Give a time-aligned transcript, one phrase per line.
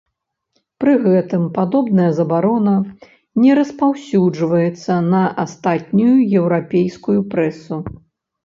[0.83, 2.73] Пры гэтым падобная забарона
[3.43, 7.75] не распаўсюджваецца на астатнюю еўрапейскую прэсу.